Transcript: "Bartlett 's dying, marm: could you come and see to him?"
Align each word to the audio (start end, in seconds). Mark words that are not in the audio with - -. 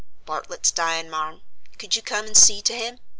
"Bartlett 0.25 0.65
's 0.65 0.71
dying, 0.71 1.11
marm: 1.11 1.41
could 1.77 1.95
you 1.95 2.01
come 2.01 2.25
and 2.25 2.35
see 2.35 2.59
to 2.63 2.73
him?" 2.75 2.97